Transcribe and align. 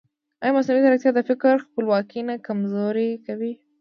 ایا 0.41 0.53
مصنوعي 0.55 0.81
ځیرکتیا 0.85 1.11
د 1.15 1.19
فکر 1.29 1.53
خپلواکي 1.65 2.21
نه 2.29 2.35
کمزورې 2.47 3.09
کوي؟ 3.25 3.51